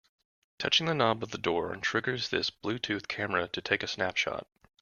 [0.57, 4.47] Touching the knob of the door triggers this Bluetooth camera to take a snapshot.